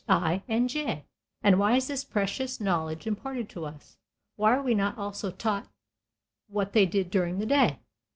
H., 0.09 0.09
I., 0.09 0.43
and 0.47 0.67
J. 0.67 1.05
And 1.43 1.59
why 1.59 1.75
is 1.75 1.85
this 1.85 2.03
precious 2.03 2.59
knowledge 2.59 3.05
imparted 3.05 3.49
to 3.49 3.65
us? 3.65 3.97
Why 4.35 4.55
are 4.57 4.63
we 4.63 4.73
not 4.73 4.97
also 4.97 5.29
taught 5.29 5.67
what 6.47 6.69
else 6.69 6.73
they 6.73 6.87
did 6.87 7.11
during 7.11 7.37
the 7.37 7.45
day? 7.45 7.77